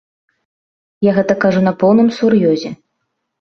[1.07, 2.73] Я гэта кажу на поўным сур'ёзе.